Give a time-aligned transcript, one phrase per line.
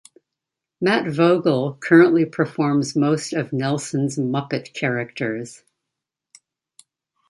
[0.81, 5.61] Matt Vogel currently performs most of Nelson's Muppet characters.